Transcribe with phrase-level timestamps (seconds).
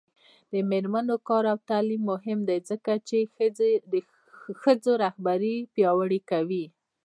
[0.51, 3.17] د میرمنو کار او تعلیم مهم دی ځکه چې
[4.63, 6.65] ښځو رهبري پیاوړې کوي.